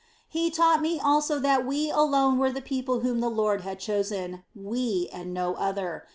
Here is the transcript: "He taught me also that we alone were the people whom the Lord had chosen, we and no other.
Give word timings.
"He 0.27 0.49
taught 0.49 0.81
me 0.81 0.99
also 0.99 1.37
that 1.37 1.63
we 1.63 1.91
alone 1.91 2.39
were 2.39 2.51
the 2.51 2.59
people 2.59 3.01
whom 3.01 3.19
the 3.19 3.29
Lord 3.29 3.61
had 3.61 3.79
chosen, 3.79 4.41
we 4.55 5.07
and 5.13 5.31
no 5.31 5.53
other. 5.53 6.07